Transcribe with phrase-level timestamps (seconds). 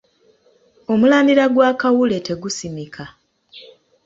[0.91, 3.03] Omulandira gwa kawule tegusimika.